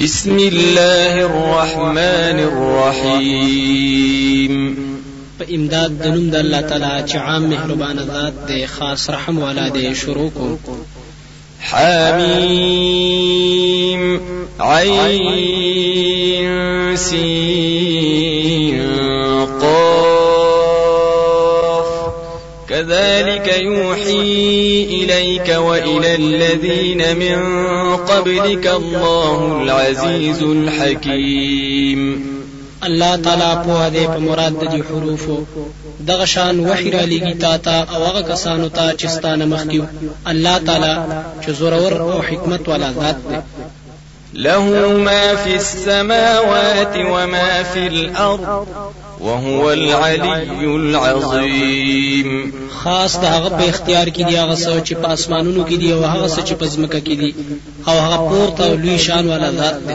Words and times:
بسم 0.00 0.38
الله 0.38 1.20
الرحمن 1.28 2.38
الرحيم 2.50 4.76
په 5.38 5.44
امداد 5.56 5.90
د 6.04 6.06
نوم 6.14 6.26
د 6.32 6.34
الله 6.36 6.60
تعالی 6.60 7.02
چې 7.10 7.16
عام 7.18 7.42
مهربان 7.50 7.96
ذات 8.12 8.32
دی 8.48 8.66
خاص 8.76 9.10
رحم 9.16 9.36
والا 9.42 9.68
دی 9.74 9.86
شروع 10.02 10.30
کو 10.38 10.74
حمیم 11.72 14.04
عین 14.58 16.96
سین 17.06 17.89
يوحي 24.00 24.84
إليك 24.90 25.48
وإلى 25.48 26.14
الذين 26.14 27.16
من 27.16 27.46
قبلك 27.96 28.66
الله 28.66 29.62
العزيز 29.62 30.42
الحكيم 30.42 32.30
الله 32.84 33.16
تعالى 33.16 33.62
په 33.64 33.90
دې 33.94 34.06
په 34.08 34.18
مراد 34.18 34.64
د 34.72 34.82
حروفو 34.88 35.38
دغه 36.00 36.24
شان 36.24 36.60
وحی 36.68 36.90
را 36.90 37.02
لګی 37.02 37.34
تا 37.40 37.56
تا 37.56 37.80
او 37.82 38.04
هغه 38.04 38.20
کسانو 38.20 38.68
ته 38.68 38.96
چې 38.96 39.06
ستانه 39.06 39.44
مخکیو 39.44 39.84
الله 40.26 40.58
تعالی 40.58 41.22
چې 41.42 41.50
زورور 41.50 42.00
او 42.02 42.22
حکمت 42.22 42.68
والا 42.68 42.92
ذات 42.92 43.16
دی 43.28 43.36
له 44.34 44.58
ما 45.04 45.34
في 45.36 45.54
السماوات 45.54 46.96
وما 46.96 47.62
في 47.62 47.86
الارض 47.86 48.66
وهو 49.20 49.72
العلي 49.72 50.66
العظيم 50.76 52.52
خاص 52.78 53.12
د 53.22 53.24
هغه 53.34 53.50
په 53.58 53.64
اختیار 53.72 54.06
کې 54.14 54.22
دی 54.28 54.34
هغه 54.42 54.56
څه 54.64 54.72
چې 54.86 54.94
په 55.02 55.06
اسمانونو 55.16 55.62
کې 55.68 55.76
دی 55.80 55.88
او 55.96 56.00
هغه 56.12 56.28
څه 56.34 56.40
چې 56.48 56.54
په 56.60 56.66
ځمکه 56.74 56.98
کې 57.06 57.14
دی 57.20 57.30
او 57.88 57.96
هغه 58.04 58.18
پورته 58.30 58.62
او 58.68 58.74
لوی 58.82 58.98
شان 59.06 59.24
والا 59.32 59.50
ذات 59.58 59.76
دی 59.86 59.94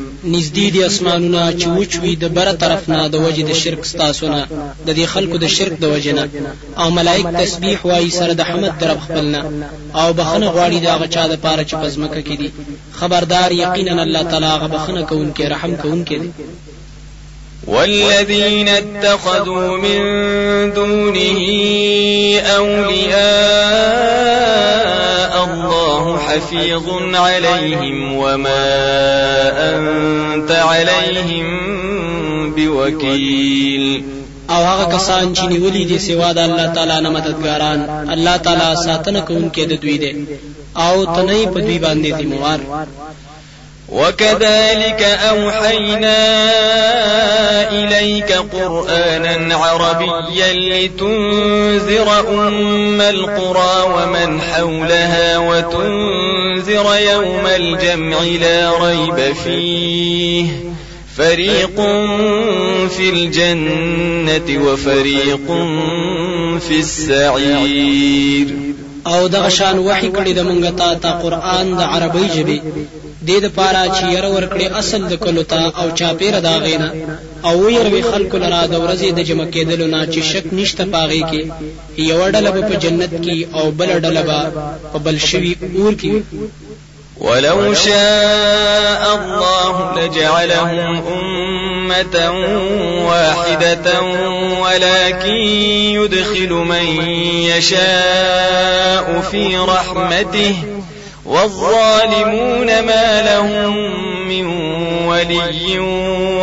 نږدې 0.23 0.69
دي 0.73 0.83
اسمانونه 0.85 1.51
چې 1.59 1.67
وچ 1.77 1.91
وي 2.03 2.15
د 2.15 2.23
بره 2.35 2.51
طرف 2.51 2.89
نه 2.89 3.07
د 3.07 3.15
وجې 3.25 3.41
د 3.49 3.53
شرک 3.61 3.85
ستاسو 3.85 4.27
نه 4.27 4.45
د 4.87 4.93
دې 4.97 5.05
خلکو 5.13 5.37
د 5.37 5.45
شرک 5.55 5.73
د 5.79 5.85
وجې 5.93 6.11
نه 6.19 6.27
او 6.79 6.89
ملائک 6.97 7.25
تسبیح 7.41 7.77
وایي 7.85 8.09
سره 8.11 8.33
د 8.33 8.41
حمد 8.49 8.73
د 8.79 8.83
رب 8.91 8.99
خپل 9.05 9.25
نه 9.35 9.41
او 9.95 10.13
بخنه 10.13 10.47
غواړي 10.55 10.77
د 10.83 10.87
هغه 10.95 11.07
چا 11.15 11.27
دپاره 11.27 11.63
چې 11.69 11.75
په 11.81 11.87
ځمکه 11.95 12.21
کې 12.27 12.35
دي 12.39 12.49
خبردار 12.99 13.51
یقینا 13.51 14.01
الله 14.03 14.23
تعالی 14.23 14.45
هغه 14.47 14.67
بخنه 14.67 15.01
کوونکی 15.05 15.43
رحم 15.45 15.75
کوونکی 15.75 16.17
دی 16.19 16.29
والذين 17.67 18.69
اتخذوا 18.69 19.77
من 19.77 19.99
دونه 20.73 21.41
أولياء 22.57 24.40
حفيظ 26.31 26.89
عليهم 27.15 28.13
وما 28.13 28.63
أنت 30.35 30.51
عليهم 30.51 31.45
بوكيل 32.53 34.03
او 34.49 34.55
هغه 34.63 34.83
کسان 34.97 35.35
چې 35.35 35.39
نیولې 35.41 35.85
دي 35.87 35.99
سوا 35.99 36.31
د 36.31 36.37
الله 36.37 36.65
تعالی 36.73 37.01
نه 37.01 37.09
مددګاران 37.09 38.09
الله 38.13 38.37
تعالی 38.37 38.75
ساتنه 38.75 39.19
کوونکی 39.19 39.65
د 39.65 39.73
دوی 39.81 39.97
دی 39.97 40.25
او 40.77 41.05
تنه 41.05 41.45
په 41.45 41.59
دوی 41.59 41.79
باندې 41.79 42.11
دی 42.19 42.25
موار 42.25 42.59
وكذلك 43.91 45.01
أوحينا 45.03 46.19
إليك 47.71 48.31
قرآنا 48.33 49.55
عربيا 49.55 50.53
لتنذر 50.53 52.29
أم 52.47 53.01
القرى 53.01 53.85
ومن 53.95 54.41
حولها 54.41 55.37
وتنذر 55.37 56.85
يوم 57.13 57.43
الجمع 57.55 58.17
لا 58.41 58.71
ريب 58.85 59.33
فيه 59.35 60.45
فريق 61.17 61.75
في 62.97 63.09
الجنة 63.13 64.65
وفريق 64.65 65.47
في 66.69 66.79
السعير 66.79 68.47
او 69.07 69.27
دغشان 69.27 69.79
وحي 69.79 70.11
کړی 70.11 70.29
د 70.29 71.05
قرآن 71.23 71.77
د 71.77 72.33
جبي 72.35 72.61
دې 73.27 73.37
د 73.45 73.47
پاره 73.57 73.83
چې 73.95 74.03
ير 74.15 74.25
ور 74.35 74.45
کړې 74.53 74.67
اصل 74.81 75.01
د 75.11 75.13
کلو 75.25 75.43
ته 75.51 75.59
او 75.81 75.87
چا 75.99 76.09
پیر 76.19 76.35
دا 76.47 76.53
غینا 76.65 76.89
او 77.49 77.57
ير 77.77 77.87
وی 77.93 78.01
خلق 78.11 78.31
لرا 78.43 78.61
د 78.73 78.75
ورځې 78.83 79.09
د 79.17 79.19
جمع 79.29 79.47
کېدل 79.55 79.81
نه 79.93 79.99
چې 80.13 80.19
شک 80.31 80.45
نشته 80.57 80.83
پاغي 80.93 81.21
کې 81.31 81.41
یو 82.11 82.21
ډله 82.33 82.49
په 82.67 82.73
جنت 82.83 83.11
کې 83.23 83.37
او 83.57 83.65
بل 83.79 83.89
ډله 84.03 84.21
په 84.93 84.97
بل 85.05 85.17
شوی 85.29 85.53
اور 85.79 85.93
کې 86.01 86.13
ولو 87.25 87.73
شاء 87.87 89.01
الله 89.17 89.73
لجعلهم 89.99 91.01
أمة 91.17 92.15
واحدة 93.09 93.87
ولكن 94.63 95.33
يدخل 95.99 96.51
من 96.53 96.85
يشاء 97.51 99.21
في 99.31 99.57
رحمته 99.73 100.53
والظالمون 101.25 102.67
ما 102.81 103.21
لهم 103.21 103.75
من 104.27 104.45
ولي 105.07 105.79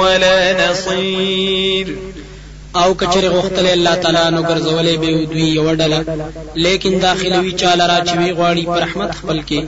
ولا 0.01 0.71
نصير 0.71 1.97
او 2.77 2.95
کچره 2.95 3.29
غختل 3.29 3.67
الله 3.67 3.95
تعالی 3.95 4.31
نو 4.37 4.43
ګرځولې 4.43 4.97
به 4.99 5.25
دوی 5.25 5.49
یو 5.55 5.75
ډله 5.77 6.05
لیکن 6.57 6.99
داخلوي 6.99 7.53
چاله 7.53 7.87
را 7.87 8.05
چوي 8.05 8.33
غواړي 8.33 8.67
پر 8.67 8.81
رحمت 8.81 9.11
خپل 9.15 9.43
کې 9.51 9.61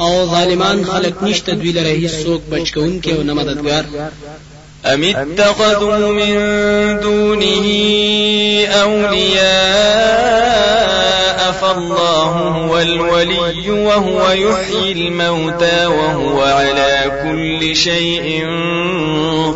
او 0.00 0.26
ظالمان 0.26 0.84
خلق 0.84 1.22
نشته 1.22 1.52
دوی 1.54 1.72
لره 1.72 1.88
هیڅ 1.90 2.12
څوک 2.24 2.40
بچ 2.50 2.72
کون 2.74 3.00
کې 3.04 3.08
او 3.12 3.22
نه 3.22 3.32
مددگار 3.34 3.84
أم 4.86 5.04
اتخذوا 5.04 5.98
من 6.12 6.34
دونه 7.00 7.66
أولياء 8.66 11.52
فالله 11.52 12.26
هو 12.28 12.78
الولي 12.78 13.70
وهو 13.70 14.30
يحيي 14.30 14.92
الموتى 14.92 15.86
وهو 15.86 16.42
على 16.42 17.04
كل 17.22 17.76
شيء 17.76 18.46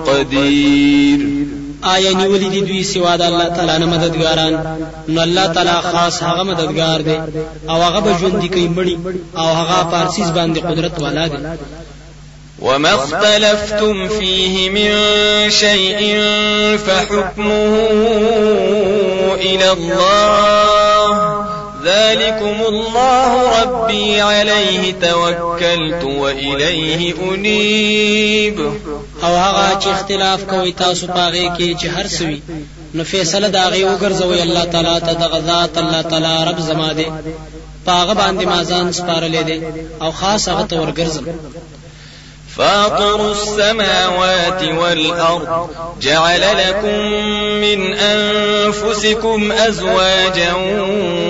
قدير 0.06 1.19
آیا 1.84 2.12
نیولې 2.12 2.50
دي 2.50 2.61
دوی 2.61 2.82
سوا 2.82 3.16
د 3.16 3.22
الله 3.22 3.49
تعالی 3.49 3.78
نه 3.78 3.87
مددګاران 3.87 4.78
نو 5.09 5.22
الله 5.22 5.47
تعالی 5.47 5.71
خاص 5.82 6.22
هغه 6.22 6.43
مددګار 6.43 7.00
دی 7.00 7.21
او 7.69 7.82
هغه 7.82 8.00
به 8.00 8.19
ژوند 8.19 8.47
کوي 8.47 8.69
مړی 8.77 8.99
او 9.38 9.44
هغه 9.55 9.82
پارسیز 9.91 10.31
باندې 10.31 10.59
قدرت 10.66 11.03
والا 11.03 11.27
دی 11.27 11.37
وما 12.62 12.95
اختلفتم 12.95 14.09
فيه 14.09 14.71
من 14.71 14.91
شيء 15.50 16.17
فحكمه 16.77 17.78
إلى 19.41 19.73
الله 19.73 21.45
ذلكم 21.84 22.62
الله 22.69 23.62
ربي 23.62 24.21
عليه 24.21 24.93
توكلت 25.03 26.05
وإليه 26.05 27.15
أنيب 27.34 28.61
او 29.25 29.37
هغه 29.37 29.81
چې 29.81 29.87
اختلاف 29.87 30.44
کوي 30.44 30.73
تاسو 30.73 31.06
پاغه 31.06 31.56
کې 31.59 31.83
چې 31.83 31.84
هر 31.87 32.06
سوي 32.06 32.43
نو 32.94 33.05
فیصله 33.05 33.49
دا 33.49 33.69
غي 33.69 33.84
وګرځوي 33.84 34.43
الله 34.43 34.65
تعالی 34.65 35.00
ته 35.00 35.12
د 35.12 35.23
غذات 35.23 35.79
الله 35.79 36.03
تعالی 36.03 36.50
رب 36.50 36.61
زما 36.61 36.93
دي 36.93 37.06
پاغه 37.87 38.14
باندې 38.14 38.44
مازان 38.47 38.93
سپارلې 38.93 39.44
دي 39.47 39.62
او 40.03 40.12
خاص 40.12 40.49
هغه 40.49 40.62
تور 40.67 40.93
ګرځم 40.93 41.25
فاطر 42.56 43.31
السماوات 43.31 44.62
والأرض 44.64 45.69
جعل 46.00 46.40
لكم 46.40 46.99
من 47.60 47.94
أنفسكم 47.94 49.52
أزواجا 49.52 50.52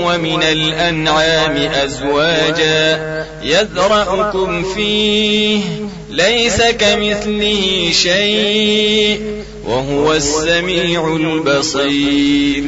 ومن 0.04 0.42
الأنعام 0.42 1.56
أزواجا 1.56 3.26
يذرأكم 3.42 4.74
فيه 4.74 5.62
ليس 6.10 6.62
كمثله 6.62 7.90
شيء 7.92 9.20
وهو 9.66 10.12
السميع 10.12 11.16
البصير 11.16 12.64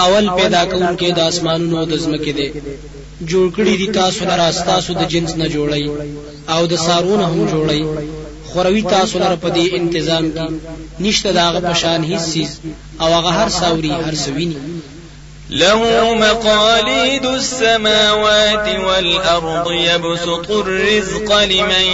اول 0.00 0.28
پیدا 0.36 0.62
کون 0.70 0.96
کې 0.96 1.10
د 1.16 1.20
اسمانونو 1.20 1.84
د 1.84 2.00
جوړ 3.20 3.50
کړی 3.56 3.74
دي 3.80 3.86
تاسو 4.00 4.22
لپاره 4.24 4.44
تاسو 4.70 4.90
د 5.00 5.02
جنس 5.12 5.30
نه 5.42 5.46
جوړی 5.54 5.84
او 6.54 6.62
د 6.72 6.74
سارونه 6.86 7.24
هم 7.32 7.40
جوړی 7.52 7.82
خوروي 8.48 8.82
تاسو 8.94 9.14
لپاره 9.18 9.36
په 9.44 9.48
دې 9.56 9.64
انتظام 9.78 10.24
کې 10.34 10.46
نشته 11.04 11.30
داغه 11.40 11.60
پشان 11.66 12.00
هیڅ 12.10 12.22
چیز 12.34 12.50
او 13.02 13.08
هغه 13.16 13.30
هر 13.38 13.48
ساوري 13.60 13.90
هر 14.06 14.14
سویني 14.24 14.56
له 15.50 15.80
مقاليد 16.24 17.26
السماوات 17.26 18.68
والأرض 18.86 19.70
يبسط 19.72 20.50
الرزق 20.50 21.32
لمن 21.42 21.84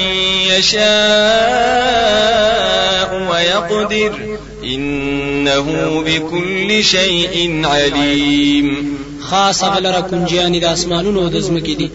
يشاء 0.51 3.29
ويقدر 3.31 4.21
إنه 4.65 6.01
بكل 6.07 6.85
شيء 6.85 7.63
عليم 7.67 9.00
خاص 9.31 9.65
غلره 9.65 10.01
کنجیان 10.11 10.53
د 10.63 10.67
اسمانونو 10.77 11.23
د 11.35 11.37
زمکې 11.47 11.75
دي 11.81 11.89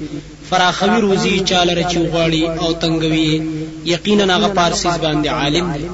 فراخوي 0.49 0.99
روزي 1.05 1.33
چاله 1.49 1.73
رچی 1.77 1.99
غواړي 2.13 2.43
او 2.61 2.69
تنگوی 2.83 3.31
یقینا 3.93 4.25
هغه 4.35 4.47
پارسیز 4.57 4.95
باندې 5.05 5.27
عالم 5.27 5.73
دی 5.73 5.89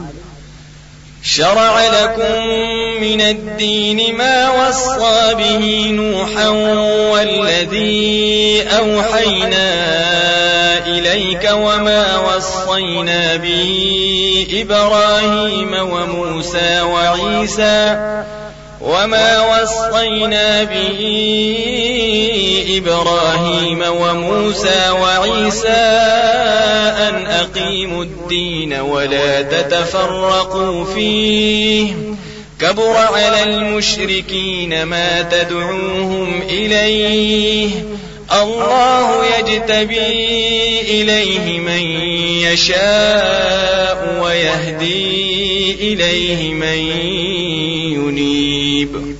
شرع 1.23 1.81
لكم 1.87 2.47
من 3.05 3.21
الدين 3.21 4.15
ما 4.17 4.37
وصى 4.49 5.35
به 5.39 5.91
نوحا 5.91 6.47
والذي 7.11 8.63
أوحينا 8.63 9.69
إليك 10.87 11.49
وما 11.53 12.03
وصينا 12.19 13.35
به 13.35 14.47
إبراهيم 14.61 15.73
وموسى 15.73 16.81
وعيسى 16.81 18.21
وما 18.83 19.41
وصينا 19.61 20.63
به 20.63 20.99
إبراهيم 22.77 23.81
وموسى 23.99 24.89
وعيسى 24.89 25.81
أن 27.09 27.25
أقيموا 27.25 28.03
الدين 28.03 28.73
ولا 28.73 29.41
تتفرقوا 29.41 30.85
فيه 30.85 31.93
كبر 32.61 32.91
على 32.95 33.43
المشركين 33.43 34.83
ما 34.83 35.21
تدعوهم 35.21 36.41
إليه 36.41 37.69
الله 38.33 39.25
يجتبي 39.37 39.99
إليه 40.81 41.59
من 41.59 41.83
يشاء 42.41 44.19
ويهدي 44.23 45.71
إليه 45.91 46.53
من 46.53 46.77
ينيب 47.97 49.10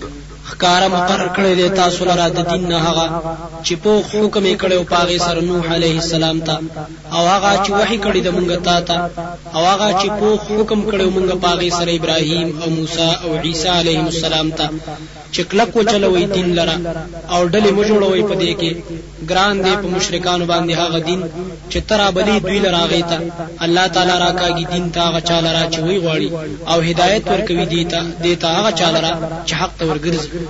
خکارا 0.62 0.88
مقرر 0.96 1.28
کړی 1.36 1.54
دی 1.60 1.68
تاسو 1.82 2.02
لپاره 2.06 2.30
د 2.38 2.40
دین 2.50 2.64
نه 2.72 2.80
هغه 2.88 3.06
چې 3.66 3.74
په 3.84 3.92
حکم 4.14 4.44
یې 4.52 4.56
کړو 4.64 4.80
پاغه 4.94 5.16
سر 5.24 5.38
نوح 5.46 5.64
علیه 5.78 5.96
السلام 6.04 6.42
ته 6.50 6.56
او 7.16 7.24
هغه 7.34 7.64
چې 7.64 7.72
وحی 7.80 7.98
کړی 8.04 8.20
د 8.24 8.30
مونږ 8.36 8.52
ته 8.66 8.80
ته 8.90 8.98
او 9.56 9.62
هغه 9.72 9.88
چې 10.02 10.10
په 10.20 10.30
حکم 10.48 10.80
کړو 10.92 11.08
مونږ 11.16 11.36
پاغه 11.46 11.70
سر 11.78 11.88
ابراهیم 11.94 12.48
او 12.62 12.70
موسی 12.76 13.10
او 13.24 13.32
عیسی 13.46 13.68
علیه 13.78 14.02
السلام 14.10 14.52
ته 14.60 14.68
چې 15.34 15.42
کلک 15.52 15.72
وچلوي 15.80 16.26
دین 16.36 16.50
لره 16.60 16.78
او 17.34 17.42
ډلې 17.50 17.72
مجوړوي 17.80 18.24
په 18.30 18.36
دې 18.40 18.60
کې 18.60 18.76
ګران 19.30 19.62
دی 19.66 19.72
په 19.82 19.88
مشرکانو 19.96 20.46
باندې 20.46 20.74
هغه 20.82 21.00
دین 21.10 21.22
چې 21.72 21.78
ترا 21.88 22.08
بلی 22.18 22.38
دوی 22.48 22.60
لراغی 22.68 23.02
ته 23.12 23.18
الله 23.66 23.88
تعالی 23.96 24.12
راکاږي 24.26 24.66
دین 24.74 24.86
ته 24.94 25.00
هغه 25.08 25.20
چاله 25.30 25.50
را 25.58 25.66
چې 25.74 25.80
وی 25.88 25.98
غواړي 26.02 26.32
او 26.72 26.80
هدایت 26.90 27.28
ورکوي 27.34 27.66
دی 27.76 27.84
ته 27.92 28.00
دی 28.24 28.36
ته 28.42 28.48
هغه 28.60 28.72
چاله 28.80 29.00
را 29.06 29.14
چې 29.48 29.54
حق 29.62 29.72
ته 29.82 29.86
ورګرځي 29.92 30.50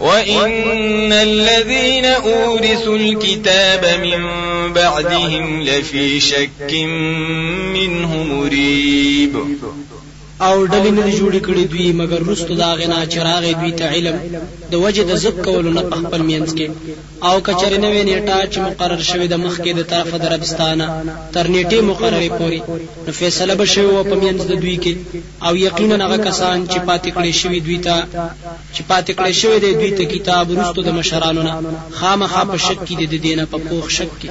وإن 0.00 1.12
الذين 1.12 2.04
أورثوا 2.04 2.96
الكتاب 2.96 4.00
من 4.02 4.22
بعدهم 4.72 5.62
لفي 5.62 6.20
شك 6.20 6.72
منه 7.74 8.22
مريب 8.24 9.36
او 10.46 10.54
ډلې 10.72 10.90
نه 10.98 11.04
جوړې 11.18 11.40
کړې 11.46 11.64
دوی 11.72 11.92
مګر 12.00 12.20
رستو 12.30 12.54
دا 12.62 12.70
غنا 12.80 12.98
چراغ 13.12 13.44
دوی 13.60 13.72
ته 13.78 13.84
علم 13.94 14.16
د 14.70 14.74
وجه 14.84 15.02
د 15.06 15.12
زب 15.24 15.34
کولو 15.46 15.70
نه 15.78 15.82
په 15.90 15.96
خپل 16.02 16.20
مینځ 16.28 16.48
کې 16.58 16.66
او 17.28 17.34
کچر 17.46 17.72
نه 17.84 17.88
وې 17.94 18.02
نیټه 18.08 18.38
چې 18.52 18.58
مقرر 18.66 19.02
شوی 19.10 19.26
د 19.30 19.34
مخ 19.44 19.54
کې 19.62 19.72
د 19.74 19.80
طرفه 19.92 20.16
د 20.20 20.24
عربستان 20.30 20.78
تر 21.34 21.44
نیټه 21.54 21.78
مقرره 21.90 22.28
پوري 22.38 22.62
نو 23.06 23.10
فیصله 23.20 23.54
به 23.60 23.66
شوی 23.74 23.92
په 24.10 24.14
مینځ 24.22 24.40
د 24.46 24.52
دوی 24.62 24.76
کې 24.84 24.94
او 25.46 25.52
یقینا 25.66 25.96
هغه 26.04 26.18
کسان 26.28 26.58
چې 26.72 26.78
پاتې 26.88 27.10
کړې 27.16 27.32
شوی 27.42 27.60
دوی 27.66 27.78
ته 27.86 27.96
چې 28.74 28.80
پاتې 28.90 29.12
کړې 29.18 29.32
شوی 29.42 29.58
د 29.60 29.66
دوی 29.80 29.90
ته 29.98 30.04
کتاب 30.14 30.44
رستو 30.58 30.80
د 30.84 30.90
مشرانو 30.98 31.42
نه 31.48 31.54
خامخا 31.98 32.42
په 32.52 32.58
شک 32.66 32.78
کې 32.88 32.94
د 33.12 33.14
دینه 33.24 33.44
په 33.52 33.58
پوښ 33.68 33.84
شک 33.96 34.12
کې 34.22 34.30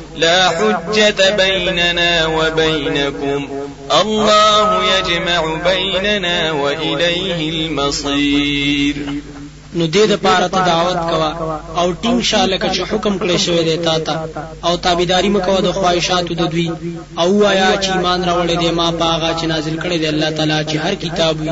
لا 0.21 0.49
حجة 0.49 1.35
بيننا 1.37 2.25
وبينكم 2.25 3.49
الله 4.01 4.83
يجمع 4.97 5.61
بيننا 5.65 6.51
وإليه 6.51 7.49
المصير 7.49 8.95
نو 9.77 9.83
دې 9.93 10.03
د 10.11 10.13
پاره 10.25 10.47
ته 10.53 10.59
دعوت 10.71 10.97
کوا 11.09 11.29
او 11.79 11.87
ټینګ 12.01 12.19
شاله 12.29 12.57
کچ 12.63 12.75
حکم 12.91 13.13
کړی 13.21 13.37
شوی 13.45 13.63
دی 13.67 13.77
تا 13.85 13.95
ته 14.05 14.13
او 14.67 14.73
تابعداري 14.85 15.29
مکو 15.35 15.57
د 15.63 15.69
خواهشاتو 15.79 16.33
د 16.39 16.43
دوی 16.53 16.69
او 17.21 17.29
آیا 17.51 17.71
چې 17.81 17.89
ایمان 17.97 18.19
راوړې 18.29 18.55
دی 18.61 18.71
ما 18.79 18.87
پاغه 19.01 19.29
چې 19.39 19.45
نازل 19.53 19.75
کړی 19.83 19.95
دی 20.01 20.05
الله 20.13 20.29
تعالی 20.37 20.59
چې 20.69 20.75
هر 20.83 20.93
کتاب 21.03 21.33
وي 21.41 21.51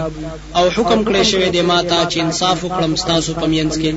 او 0.57 0.65
حکم 0.75 0.99
کړی 1.07 1.23
شوی 1.31 1.49
دی 1.55 1.61
ما 1.69 1.79
ته 1.89 1.97
چې 2.11 2.17
انصاف 2.25 2.57
وکړم 2.65 2.93
ستاسو 3.03 3.31
پمینس 3.41 3.73
کې 3.81 3.91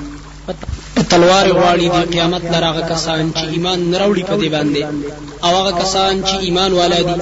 تلوار 1.11 1.45
غواړي 1.59 1.87
د 1.95 1.97
قیامت 2.13 2.43
لراغه 2.53 2.81
کسان 2.91 3.23
چې 3.37 3.43
ایمان 3.53 3.79
نراوړي 3.91 4.23
په 4.29 4.35
دې 4.41 4.49
باندې 4.55 4.83
او 5.45 5.51
هغه 5.59 5.71
کسان 5.81 6.13
چې 6.27 6.35
ایمان 6.45 6.71
والا 6.79 6.99
دي 7.07 7.15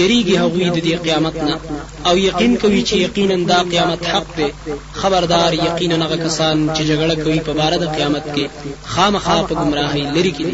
یریږي 0.00 0.36
هغوی 0.42 0.66
د 0.72 0.78
دې 0.86 0.94
قیامت 1.04 1.36
نه 1.48 1.54
او 2.08 2.14
یقین 2.28 2.52
کوي 2.62 2.82
چې 2.88 2.94
یقینا 3.06 3.36
دا 3.50 3.58
قیامت 3.72 4.00
حق 4.12 4.26
دی 4.36 4.48
خبردار 5.00 5.50
یقینا 5.66 5.96
هغه 6.04 6.16
کسان 6.26 6.56
چې 6.74 6.82
جګړه 6.90 7.14
کوي 7.24 7.40
په 7.46 7.52
بار 7.58 7.72
د 7.80 7.84
قیامت 7.96 8.24
کې 8.34 8.42
خامخا 8.92 9.38
په 9.48 9.54
گمراهۍ 9.60 10.02
لري 10.16 10.32
کې 10.38 10.48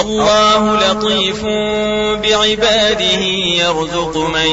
الله 0.00 0.60
لطيف 0.84 1.40
بعباده 2.24 3.18
يرزق 3.62 4.14
من 4.36 4.50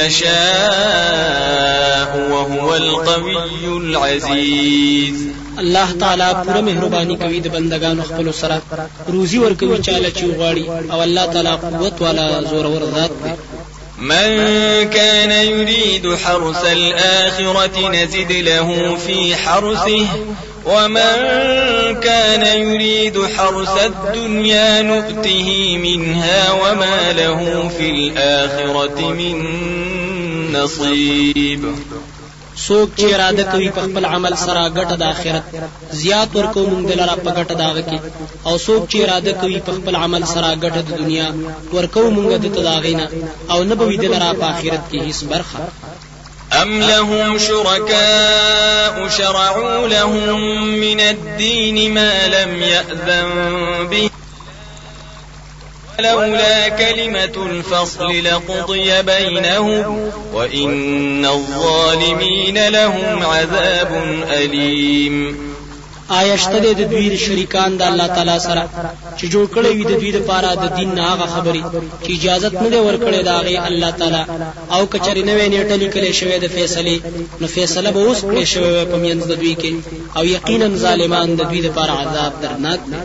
يشاء 0.00 2.10
وهو 2.30 2.68
القوي 2.74 3.42
العزيز 3.82 5.20
الله 5.58 5.92
تعالی 6.00 6.34
پوره 6.44 6.60
مهرباني 6.60 7.16
کوي 7.16 7.40
د 7.40 7.48
بندگانو 7.48 8.02
خپل 8.02 8.32
سره 8.32 8.62
روزي 9.08 9.38
ورکوي 9.38 9.78
چاله 9.82 10.10
چې 10.10 10.22
غواړي 10.36 10.92
او 10.92 11.02
الله 11.02 11.26
تعالی 11.26 11.48
قوت 11.50 12.02
والا 12.02 12.42
زور 12.42 12.66
ور 12.66 12.82
ذات 12.94 13.10
دی 13.24 13.30
من 14.00 14.30
كان 14.90 15.30
يريد 15.46 16.14
حرث 16.24 16.64
الآخرة 16.72 17.88
نزد 17.88 18.32
له 18.32 18.96
في 19.06 19.36
حرثه 19.36 20.06
ومن 20.66 21.16
كان 22.00 22.62
يريد 22.62 23.16
حرث 23.36 23.84
الدنيا 23.84 24.82
نؤته 24.82 25.78
منها 25.82 26.52
وما 26.52 27.12
له 27.12 27.68
في 27.78 27.90
الآخرة 27.90 29.10
من 29.14 29.36
نصيب 30.52 31.64
څوک 32.66 32.88
چې 32.98 33.06
اراده 33.16 33.44
کوي 33.52 33.68
په 33.76 33.80
خپل 33.86 34.04
عمل 34.14 34.34
سره 34.46 34.68
ګټه 34.78 34.96
د 34.98 35.02
آخرت 35.14 35.44
زیات 36.00 36.30
ورکو 36.38 36.60
مونږ 36.72 36.82
دلاره 36.90 37.16
په 37.24 37.30
ګټه 37.38 37.54
داغه 37.64 37.82
کې 37.90 37.98
او 38.46 38.54
څوک 38.66 38.82
چې 38.92 38.98
اراده 39.04 39.32
کوي 39.40 39.60
په 39.66 39.72
خپل 39.78 39.94
عمل 40.04 40.22
سره 40.34 40.48
ګټه 40.64 40.80
د 40.88 40.90
دنیا 41.00 41.26
ورکو 41.76 42.02
مونږ 42.16 42.30
د 42.44 42.46
تداغینا 42.56 43.06
او 43.52 43.58
نه 43.68 43.74
به 43.78 43.84
وي 43.88 43.96
دلاره 44.04 44.32
په 44.40 44.46
آخرت 44.52 44.82
کې 44.90 44.98
هیڅ 45.06 45.20
برخه 45.32 45.58
أم 46.62 46.80
لهم 46.80 47.38
شركاء 47.38 49.08
شرعوا 49.16 49.76
لهم 49.94 50.44
من 50.84 51.00
الدين 51.00 51.94
ما 51.94 52.10
لم 52.34 52.52
يأذن 52.62 53.28
به 53.90 54.10
ولولا 56.06 56.68
كلمة 56.68 57.24
الفصل 57.46 58.24
لقضي 58.24 59.02
بينهم 59.02 60.10
وإن 60.34 61.26
الظالمين 61.26 62.68
لهم 62.68 63.22
عذاب 63.26 64.02
أليم 64.42 65.52
آیا 66.18 66.32
آیشته 66.32 66.58
د 66.72 66.90
دوی 66.90 67.16
شریکان 67.18 67.76
د 67.76 67.82
الله 67.82 68.06
تعالی 68.06 68.34
سره 68.46 68.64
چې 69.18 69.24
جوړ 69.34 69.46
کړی 69.54 69.70
وي 69.76 69.84
د 69.84 69.92
دوی 70.00 70.10
لپاره 70.10 70.48
د 70.62 70.74
دین 70.78 70.98
هغه 70.98 71.26
خبرې 71.34 71.64
چې 72.04 72.10
اجازه 72.16 72.48
نه 72.48 72.68
دی 72.72 72.80
ورکړې 72.86 73.24
دا 73.28 73.38
غي 73.40 73.58
الله 73.68 73.90
تعالی 73.90 74.24
او 74.72 74.86
کچری 74.96 75.22
نه 75.30 75.34
ویني 75.38 75.60
ټلی 75.70 75.88
کړي 75.94 76.12
شوی 76.12 76.38
د 76.38 76.46
فیصله 76.46 77.00
نو 77.40 77.46
فیصله 77.54 77.90
به 77.90 78.00
اوس 78.00 78.20
کړي 78.20 78.44
شوی 78.52 78.84
په 78.84 78.96
مینځ 78.96 79.22
د 79.32 79.42
دوی 79.44 79.56
کې 79.60 79.74
او 80.16 80.24
یقینا 80.36 80.70
ظالمان 80.86 81.34
د 81.36 81.42
دوی 81.42 81.60
لپاره 81.70 81.94
عذاب 82.02 82.32
درناک 82.42 82.80
دی 82.90 83.04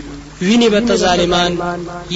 ویني 0.47 0.69
به 0.69 0.79
ته 0.87 0.95
ظالمان 1.05 1.51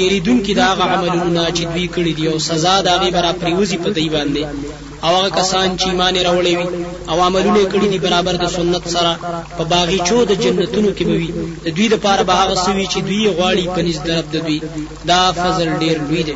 یریدونکي 0.02 0.54
د 0.56 0.60
هغه 0.70 0.86
عملونه 0.94 1.42
چې 1.58 1.64
دوی 1.74 1.88
کړی 1.96 2.12
دي 2.18 2.26
او 2.32 2.38
سزا 2.50 2.76
د 2.82 2.88
هغه 2.96 3.10
برا 3.16 3.32
پریوزي 3.42 3.78
په 3.84 3.90
دی 3.98 4.08
باندې 4.16 4.44
او 5.06 5.12
هغه 5.18 5.30
کسان 5.40 5.68
چې 5.80 5.86
ایمان 5.92 6.16
راوړی 6.28 6.54
وي 6.60 6.68
او 7.12 7.18
عملونه 7.28 7.62
کړی 7.74 7.88
دي 7.94 8.00
برابر 8.06 8.36
د 8.40 8.46
سنت 8.58 8.84
سره 8.96 9.12
په 9.58 9.64
باغی 9.74 9.98
چو 10.08 10.18
د 10.28 10.32
جنتونو 10.44 10.90
کې 10.98 11.04
بوي 11.10 11.30
د 11.66 11.68
دوی 11.76 11.88
لپاره 11.96 12.22
به 12.28 12.34
هغه 12.42 12.56
سوي 12.66 12.86
چې 12.94 13.00
دوی 13.08 13.24
غواړي 13.38 13.66
په 13.76 13.82
نس 13.88 13.98
درب 14.08 14.26
د 14.34 14.38
دوی 14.46 14.58
دا 15.10 15.22
فضل 15.42 15.68
ډیر 15.82 15.96
لوی 16.08 16.24
دی 16.28 16.36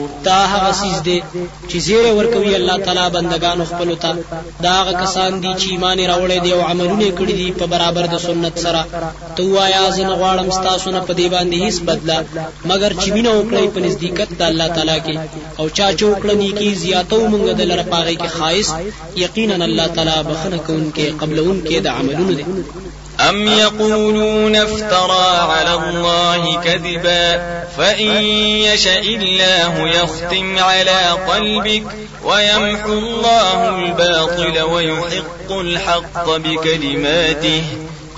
دا 0.25 0.39
هغه 0.53 0.71
سیز 0.81 0.97
دی 1.07 1.15
چې 1.71 1.77
زیره 1.87 2.09
ورکوي 2.19 2.51
الله 2.55 2.75
تعالی 2.87 3.05
بندگانو 3.15 3.65
خپل 3.69 3.91
ته 4.03 4.11
دا 4.65 4.73
هغه 4.79 4.93
کسان 5.01 5.31
دي 5.41 5.51
چې 5.61 5.67
ایمان 5.71 5.97
راوړی 6.11 6.39
دی 6.47 6.51
او 6.57 6.61
عملونه 6.65 7.05
کړی 7.17 7.33
دي 7.41 7.47
په 7.61 7.65
برابر 7.73 8.05
د 8.13 8.21
سنت 8.25 8.59
سره 8.65 8.81
ته 9.35 9.43
وایا 9.55 9.89
زن 9.97 10.09
غواړم 10.19 10.47
تاسو 10.67 10.91
نه 10.95 11.01
په 11.09 11.13
دی 11.21 11.27
باندې 11.29 11.57
هیڅ 11.63 11.75
بدلا 11.89 12.19
مگر 12.73 12.91
چې 13.01 13.09
مینه 13.09 13.31
وکړئ 13.39 13.63
په 13.75 13.79
نزدېکت 13.85 14.31
د 14.39 14.41
الله 14.41 14.67
تعالی 14.67 15.01
کې 15.05 15.19
او 15.59 15.69
چا 15.69 15.93
چې 15.97 16.03
وکړه 16.03 16.33
نیکی 16.43 16.71
زیاتو 16.85 17.17
مونږ 17.31 17.53
د 17.61 17.71
لره 17.73 17.85
پاغې 17.91 18.21
کې 18.21 18.27
خاص 18.27 18.73
یقینا 19.25 19.61
الله 19.69 19.87
تعالی 19.99 20.17
بخنه 20.31 20.57
کوونکې 20.67 21.21
قبلون 21.23 21.61
کې 21.67 21.75
د 21.75 21.87
عملونو 21.87 22.33
دی 22.33 22.45
أم 23.29 23.47
يقولون 23.47 24.55
افترى 24.55 25.37
على 25.51 25.73
الله 25.73 26.57
كذبا 26.61 27.37
فإن 27.77 28.23
يشاء 28.47 29.01
الله 29.01 29.87
يختم 29.89 30.57
على 30.59 31.09
قلبك 31.11 31.83
ويمحو 32.25 32.93
الله 32.93 33.69
الباطل 33.69 34.61
ويحق 34.61 35.51
الحق 35.51 36.29
بكلماته 36.37 37.63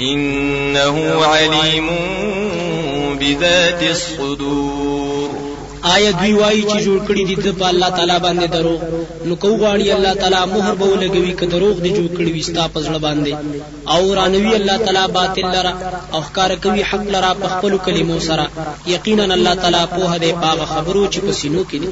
إنه 0.02 1.26
عليم 1.26 1.90
بذات 3.20 3.84
الصدور 3.84 5.43
آیا 5.92 6.12
دوی 6.18 6.34
وایي 6.34 6.60
چې 6.64 6.80
جوړ 6.86 7.00
کړی 7.08 7.24
دي 7.28 7.36
د 7.46 7.56
په 7.60 7.70
الله 7.70 7.90
تعالی 7.90 8.20
باندې 8.26 8.48
دروغ 8.56 8.82
نو 9.30 9.36
کو 9.46 9.50
غواړي 9.60 9.88
الله 9.96 10.14
تعالی 10.14 10.52
مهر 10.54 10.76
به 10.82 10.86
ولګوي 10.92 11.34
که 11.42 11.46
دروغ 11.54 11.80
دي 11.86 11.90
جوړ 11.94 12.18
کړی 12.20 12.32
وي 12.36 12.42
ستا 12.50 12.68
په 12.76 12.80
زړه 12.84 13.00
باندې 13.00 13.36
او 13.96 14.14
رانوي 14.20 14.54
الله 14.60 14.78
تعالی 14.78 15.14
باطل 15.18 15.42
لرا 15.58 15.74
او 16.14 16.22
ښکار 16.30 16.56
کوي 16.68 16.84
حق 16.94 17.08
لرا 17.18 17.34
په 17.44 17.48
خپل 17.56 17.76
کلمو 17.90 18.20
سره 18.28 18.48
یقینا 18.94 19.24
الله 19.38 19.56
تعالی 19.66 19.84
په 19.96 20.10
هده 20.10 20.32
پاغه 20.46 20.66
خبرو 20.72 21.04
چې 21.12 21.18
په 21.28 21.32
سینو 21.42 21.66
کې 21.72 21.76
دي 21.76 21.90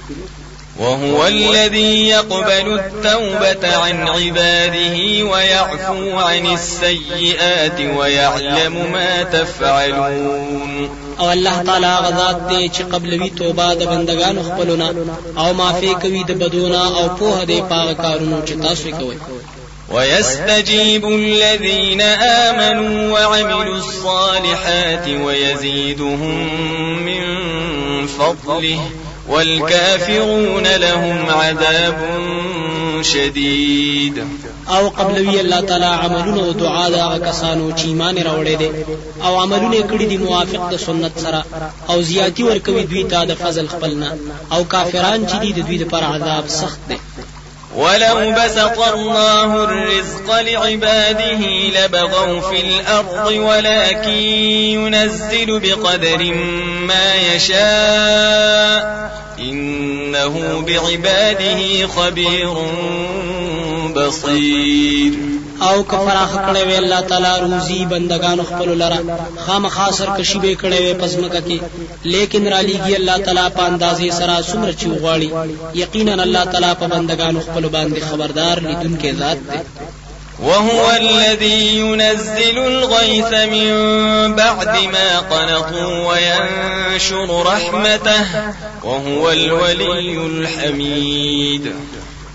وهو 0.80 1.28
الذي 1.28 2.08
يقبل 2.08 2.80
التوبة 2.80 3.76
عن 3.78 4.04
عباده 4.08 4.96
ويعفو 5.24 6.20
عن 6.24 6.46
السيئات 6.50 7.80
ويعلم 8.00 8.84
ما 8.98 9.24
تفعلون 9.38 11.00
او 11.20 11.30
الله 11.32 11.58
تعالی 11.63 11.86
غزاد 11.88 12.48
دی 12.48 12.72
چې 12.75 12.82
قبل 12.82 13.10
وی 13.22 13.30
توبه 13.30 13.74
د 13.74 13.86
بندگانو 13.86 14.44
خپلونه 14.44 14.89
او 15.38 15.53
معافي 15.53 15.94
کوي 16.01 16.24
د 16.24 16.32
بدونه 16.32 16.88
او 16.98 17.10
په 17.10 17.46
دې 17.48 17.62
پاغ 17.70 17.94
کارونو 17.94 18.41
چې 18.46 18.51
تاسو 18.65 18.91
کوي 18.91 19.18
ويستجيب 19.91 21.06
الذين 21.08 22.01
آمنوا 22.22 23.20
وعملوا 23.25 23.63
الصالحات 23.75 25.08
ويزيدهم 25.25 26.39
من 27.03 28.08
فضله 28.08 28.80
والكافرون 29.27 30.68
لهم 30.68 31.30
عذاب 31.30 31.96
شدید 33.03 34.22
او 34.67 34.89
قبلوی 34.89 35.39
الله 35.39 35.62
تعالی 35.62 35.84
عملونه 35.84 36.38
او 36.43 36.51
دعا 36.53 36.89
دا 36.89 37.20
کسانو 37.31 37.72
چې 37.77 37.81
ایمان 37.86 38.17
راوړي 38.17 38.58
دي 38.58 38.72
او 39.25 39.41
عملونه 39.41 39.81
کړی 39.88 40.03
دي 40.03 40.17
موافق 40.17 40.70
د 40.70 40.77
سنت 40.77 41.20
سره 41.20 41.46
او 41.89 42.01
زیاتی 42.01 42.43
ورکوي 42.43 42.84
دوی 42.84 43.03
ته 43.03 43.25
د 43.25 43.34
فضل 43.36 43.67
خپلنا 43.67 44.17
او 44.51 44.63
کافران 44.63 45.27
چې 45.27 45.36
دي 45.36 45.51
دوی 45.51 45.77
لپاره 45.77 46.05
عذاب 46.15 46.48
سخت 46.48 46.79
دی 46.89 46.98
ولو 47.77 48.31
بسط 48.38 48.79
الله 48.93 49.53
الرزق 49.63 50.31
لعباده 50.39 51.39
لبغوا 51.75 52.39
في 52.39 52.58
الأرض 52.79 53.31
ولكن 53.38 54.10
ينزل 54.12 55.60
بقدر 55.60 56.34
ما 56.88 57.15
يشاء 57.15 59.12
إنه 59.42 60.62
بعباده 60.62 61.88
خبير 61.88 62.54
بصير 63.96 65.14
او 65.62 65.84
کفر 65.84 66.24
اخ 66.24 66.34
کړه 66.36 66.62
وی 66.68 66.78
الله 66.84 67.02
تعالی 67.10 67.34
روزي 67.48 67.86
بندگان 67.92 68.40
خپل 68.44 68.70
لره 68.82 69.00
خام 69.48 69.68
خاصر 69.68 70.06
کشي 70.18 70.40
به 70.40 70.56
کړه 70.62 70.78
وی 70.84 70.94
پزمکه 70.94 71.42
کې 71.48 71.62
لیکن 72.06 72.48
را 72.48 72.62
لګي 72.62 72.94
الله 73.00 73.18
تعالی 73.18 73.50
په 73.50 73.64
اندازې 73.70 74.10
سره 74.12 74.42
سمر 74.42 74.72
چی 74.72 74.88
غواړي 75.02 75.30
یقینا 75.76 76.14
الله 76.24 76.46
تعالی 76.46 76.74
په 76.80 76.88
بندگان 76.88 77.40
خپل 77.42 77.70
باندې 77.70 78.00
خبردار 78.12 78.60
لیدونکو 78.62 79.18
ذات 79.20 79.38
دی 79.52 79.58
وهو 80.42 80.92
الذي 81.02 81.78
ينزل 81.80 82.58
الغيث 82.60 83.34
من 83.52 83.72
بعد 84.36 84.68
ما 84.86 85.20
قنطوا 85.20 86.10
وينشر 86.10 87.44
رحمته 87.46 88.26
وهو 88.84 89.32
الولي 89.32 90.18
الحميد 90.28 91.72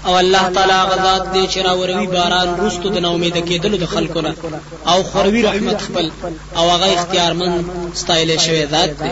او 0.07 0.19
الله 0.19 0.49
تعالی 0.49 0.73
غزاد 0.93 1.33
دی 1.33 1.49
چې 1.49 1.67
راوروي 1.67 2.07
باران 2.07 2.67
رستو 2.67 2.89
د 2.89 2.99
نومید 2.99 3.39
کېدلو 3.49 3.77
د 3.77 3.85
خلکو 3.87 4.21
نه 4.21 4.35
او 4.89 5.03
خوروي 5.03 5.43
رحمت 5.43 5.81
خپل 5.83 6.11
او 6.57 6.71
هغه 6.71 6.93
اختیارمن 6.99 7.65
ستایل 7.95 8.41
شوی 8.41 8.67
ذات 8.67 8.91
دی 8.99 9.11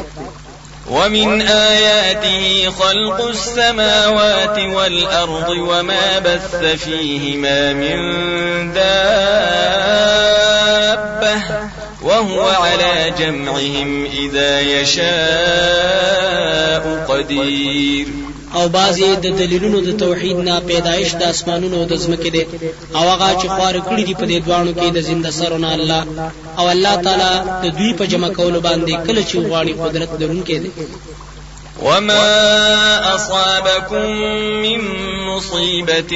ومن 0.91 1.43
آياته 1.43 2.71
خلق 2.71 3.25
السماوات 3.27 4.59
والأرض 4.59 5.49
وما 5.49 6.19
بث 6.19 6.57
فيهما 6.65 7.73
من 7.73 8.13
دابة 8.73 11.69
وهو 12.03 12.49
على 12.49 13.15
جمعهم 13.19 14.05
إذا 14.05 14.61
يشاء 14.61 17.05
قدير 17.09 18.07
او 18.55 18.69
بعضی 18.69 19.07
د 19.25 19.27
دلیلونو 19.41 19.79
د 19.85 19.91
توحید 20.05 20.37
نه 20.49 20.55
پیدایش 20.71 21.09
د 21.21 21.23
اسمانونو 21.35 21.77
او 21.81 21.85
د 21.93 21.95
ځمکې 22.05 22.29
دي 22.35 22.43
او 22.99 23.03
هغه 23.13 23.29
چې 23.41 23.47
خوار 23.55 23.77
کړی 23.89 24.03
دي 24.09 24.15
په 24.21 24.27
دې 24.31 24.39
دوانو 24.47 24.71
کې 24.79 24.89
د 24.91 24.99
زنده 25.09 25.31
سرونه 25.39 25.69
الله 25.77 26.03
او 26.59 26.65
الله 26.75 26.95
تعالی 27.05 27.33
د 27.65 27.67
دوی 27.79 27.91
په 27.99 28.05
جمع 28.13 28.31
کولو 28.39 28.61
باندې 28.69 28.95
کله 29.07 29.23
چې 29.29 29.37
غواړي 29.47 29.73
قدرت 29.83 30.11
لرونکی 30.21 30.59
دی 30.63 30.71
وما 31.83 32.27
أصابكم 33.15 34.07
من 34.65 34.81
مصيبة 35.31 36.13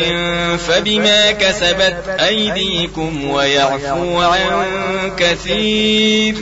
فبما 0.57 1.31
كسبت 1.33 1.97
أيديكم 2.09 3.31
ويعفو 3.31 4.21
عن 4.21 4.71
كثير 5.19 6.35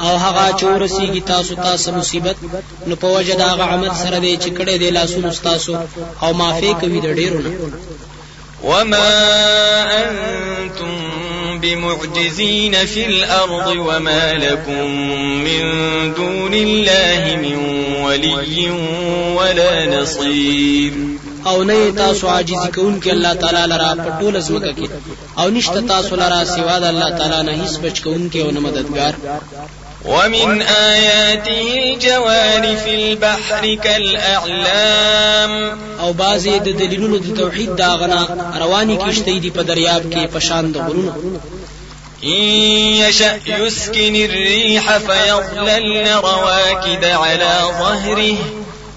او 0.00 0.16
هغه 0.16 0.52
چور 0.56 0.86
سیږي 0.86 1.20
تاسو 1.20 1.54
تاسو 1.54 1.92
مصیبت 1.92 2.36
نو 2.86 2.96
په 2.96 3.06
وجه 3.16 3.32
دا 3.34 3.46
هغه 3.54 3.64
عمل 3.74 3.92
سره 4.02 4.18
دی 4.18 4.36
چې 4.36 4.50
کړه 4.58 4.72
دی 4.82 4.90
لاسونو 4.90 5.30
تاسو 5.42 5.74
او 6.22 6.34
معافي 6.34 6.74
کوي 6.80 7.00
د 7.00 7.06
ډیرو 7.18 7.38
نه 7.42 7.50
وما 8.64 9.10
انتم 10.02 10.94
بمعجزين 11.60 12.86
في 12.86 13.06
الأرض 13.06 13.76
وما 13.76 14.32
لكم 14.32 14.84
من 15.44 15.62
دون 16.16 16.54
الله 16.54 17.36
من 17.42 17.56
ولي 18.04 18.70
ولا 19.38 20.00
نصير 20.00 20.92
او 21.46 21.62
نه 21.62 21.90
تاسو 21.96 22.28
عاجز 22.28 22.66
کون 22.74 23.00
کې 23.00 23.06
الله 23.08 23.34
تعالی 23.34 23.64
لرا 23.72 23.94
پټول 24.04 24.36
زمکه 24.38 24.72
کې 24.72 24.90
او 25.38 25.50
نشته 25.50 25.80
تاسو 25.80 26.16
لرا 26.16 26.44
سوا 26.44 26.78
د 26.78 26.84
الله 26.84 27.10
تعالی 27.18 27.42
نه 27.46 27.64
هیڅ 27.64 27.78
بچ 27.82 28.00
کون 28.02 28.30
کې 28.32 28.36
او 28.44 28.50
نه 28.50 28.60
مددگار 28.60 29.14
ومن 30.04 30.62
آياته 30.62 31.78
الجوار 31.82 32.76
في 32.76 32.94
البحر 33.12 33.74
كالأعلام 33.84 35.78
او 36.00 36.12
بعضې 36.14 36.58
د 36.58 36.66
التوحيد 36.66 37.76
داغنا 37.76 38.52
رواني 38.60 38.96
كشتي 38.96 39.38
دي 39.38 39.50
په 39.50 39.62
كي 40.10 40.26
پشان 40.26 40.72
إن 42.24 42.30
يشأ 42.30 43.40
يسكن 43.46 44.14
الريح 44.16 44.96
فيظللن 44.98 46.08
رواكد 46.08 47.04
على 47.04 47.60
ظهره 47.78 48.36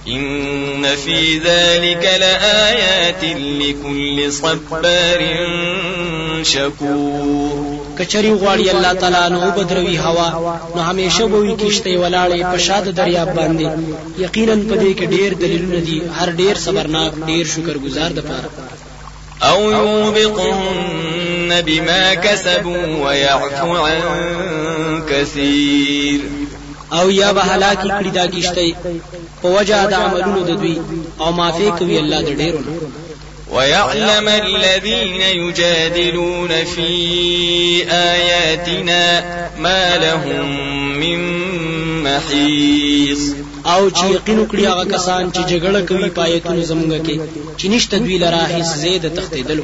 إن 0.08 0.96
في 0.96 1.38
ذلك 1.38 2.04
لآيات 2.20 3.24
لكل 3.36 4.34
صبار 4.34 5.28
شكور 6.44 7.87
کچری 7.98 8.32
غواړي 8.42 8.70
الله 8.74 8.94
تعالی 8.94 9.36
نو 9.36 9.52
بدروي 9.52 9.98
هوا 9.98 10.58
نو 10.76 10.82
همیشه 10.82 11.26
به 11.26 11.38
وي 11.40 11.56
کشته 11.56 11.94
ولاړې 11.98 12.42
په 12.54 12.58
شاد 12.58 12.88
دریاب 13.00 13.30
باندې 13.36 13.66
یقینا 14.24 14.56
په 14.70 14.76
دې 14.82 14.92
کې 14.98 15.06
ډېر 15.06 15.32
دلیلونه 15.44 15.80
دي 15.88 16.02
هر 16.20 16.30
ډېر 16.40 16.56
صبرناک 16.66 17.14
ډېر 17.28 17.46
شکرګزار 17.46 18.12
د 18.12 18.20
پاره 18.20 18.50
او 19.50 19.72
يوبقهن 20.18 21.62
بما 21.66 22.14
كسبوا 22.14 22.86
ويعفو 23.06 23.76
عن 23.78 24.02
كثير 25.10 26.22
او 26.94 27.10
یا 27.12 27.32
به 27.32 27.42
هلاکی 27.42 27.90
کړی 27.90 28.12
دا 28.20 28.28
کیشته 28.28 28.76
په 29.42 29.48
وجه 29.56 29.84
د 29.90 29.94
عملونو 29.94 30.42
د 30.44 30.50
دوی 30.62 30.78
او 31.20 31.32
معافی 31.32 31.70
کوي 31.80 31.98
الله 32.00 32.22
د 32.22 32.38
ډیرونو 32.42 32.87
ويعلم 33.52 34.28
الذين 34.28 35.22
يجادلون 35.22 36.64
في 36.64 36.90
آياتنا 37.92 39.50
ما 39.60 39.98
لهم 39.98 40.54
من 40.98 41.20
محيص 42.04 43.32
او 43.76 43.90
چې 43.98 44.06
یقین 44.16 44.40
کړی 44.52 44.64
هغه 44.72 44.84
کسان 44.94 45.24
چې 45.36 45.42
جګړه 45.52 45.82
کوي 45.90 46.10
پایتونه 46.18 46.62
زمونږ 46.72 46.92
کې 47.08 47.16
چې 47.60 47.66
نشته 47.74 47.96
دوی 48.04 48.18
لره 48.24 48.44
هیڅ 48.54 48.70
زید 48.82 49.04
تختیدلو 49.18 49.64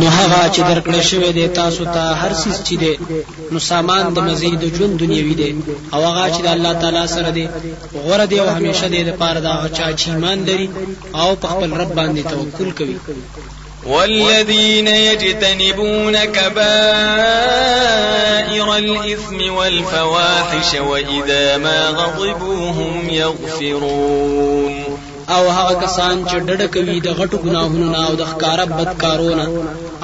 نو 0.00 0.06
هغه 0.18 0.40
چې 0.54 0.58
درکړې 0.70 1.00
شوی 1.10 1.30
دی 1.36 1.44
تاسو 1.56 1.82
ته 1.94 2.02
هر 2.20 2.32
څه 2.42 2.48
چې 2.68 2.74
دی 2.82 2.94
نو 3.52 3.58
سامان 3.70 4.04
د 4.14 4.18
مزید 4.28 4.62
ژوند 4.76 4.94
دنیوي 5.02 5.34
دی 5.40 5.50
او 5.94 6.00
هغه 6.06 6.24
چې 6.34 6.40
د 6.42 6.46
الله 6.54 6.72
تعالی 6.82 7.06
سره 7.14 7.30
دی 7.36 7.46
غوړه 8.04 8.24
دی 8.30 8.36
او 8.42 8.48
همیشه 8.56 8.86
دی 8.94 9.00
د 9.08 9.10
پاره 9.20 9.40
دا 9.46 9.54
چا 9.76 9.86
چې 9.98 10.06
ایمان 10.12 10.38
لري 10.48 10.66
او 11.20 11.28
په 11.40 11.46
خپل 11.50 11.70
رب 11.80 11.90
باندې 11.98 12.28
توکل 12.32 12.70
کوي 12.78 12.96
والذين 13.92 14.88
يجتنبون 14.88 16.16
كبائر 16.36 18.68
الإثم 18.76 19.52
والفواحش 19.56 20.70
وإذا 20.74 21.56
ما 21.58 21.88
غضبوا 21.98 22.70
هم 22.78 23.08
يغفرون 23.22 24.74
او 25.28 25.50
هغه 25.50 25.80
کسان 25.86 26.26
چې 26.28 26.32
ډډه 26.46 26.64
کوي 26.74 26.96
د 27.00 27.08
غټو 27.18 27.36
ګناهونو 27.44 27.86
نه 27.92 27.98
او 28.08 28.12
د 28.16 28.22
ښکارا 28.30 28.64
بدکارونو 28.64 29.48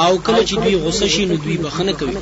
او 0.06 0.12
کله 0.22 0.44
چې 0.48 0.54
دوی 0.62 0.74
غصه 0.76 1.08
شي 1.12 1.24
نو 1.26 1.34
دوی 1.44 1.56
بخنه 1.56 1.92
کوي 1.92 2.14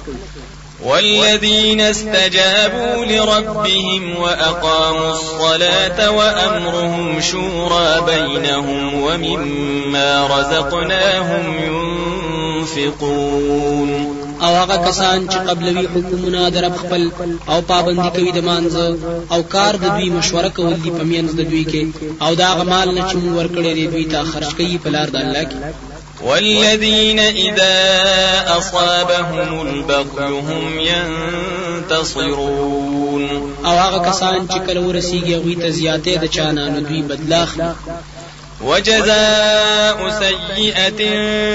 والذين 0.82 1.80
استجابوا 1.80 3.04
لربهم 3.04 4.16
وأقاموا 4.16 5.10
الصلاة 5.10 6.10
وأمرهم 6.10 7.20
شورى 7.20 8.06
بينهم 8.06 9.02
ومما 9.02 10.26
رزقناهم 10.26 11.54
ينفقون 11.66 14.16
او 14.42 14.54
هغه 14.56 14.76
کسان 14.76 15.28
چې 15.28 15.36
قبلوي 15.48 15.88
حکومونه 15.88 16.48
در 16.48 16.70
خپل 16.76 17.10
او 17.48 17.60
پابندي 17.62 18.10
کوي 18.10 18.32
د 18.32 18.38
مانزه 18.44 18.96
او 19.32 19.42
کار 19.42 19.76
د 19.76 19.84
دوی 19.86 20.10
مشوره 20.10 20.48
کول 20.48 20.74
دي 20.82 20.90
پمینځ 20.90 21.30
د 21.34 21.40
دوی 21.50 21.64
کې 21.72 21.86
او 22.22 22.34
دا 22.34 22.48
غمال 22.54 22.94
نه 22.94 23.08
چې 23.10 23.14
موږ 23.16 23.36
ورکړي 23.38 23.88
دوی 23.92 24.04
ته 24.04 24.22
خرج 24.24 24.54
کوي 24.56 24.78
په 24.84 24.90
لار 24.90 25.08
د 25.10 25.16
الله 25.16 25.44
کې 25.44 25.56
والذين 26.26 27.18
إذا 27.20 27.94
أصابهم 28.58 29.60
البغي 29.62 30.24
هم 30.28 30.80
ينتصرون 30.80 33.54
او 33.64 33.70
هغه 33.78 34.10
کسان 34.10 34.48
چې 34.48 34.58
کله 34.58 34.80
ورسیږي 34.80 35.34
هغوی 35.34 35.54
ته 35.56 35.70
زیاتې 35.70 36.18
د 36.18 36.24
چانه 36.30 36.68
نو 36.68 36.80
دوی 36.80 37.04
وجزاء 38.60 40.18
سيئة 40.18 41.02